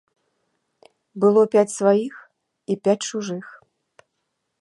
Было 1.23 1.43
пяць 1.55 1.73
сваіх 1.79 2.15
і 2.73 2.79
пяць 2.87 2.99
чужых. 3.09 3.45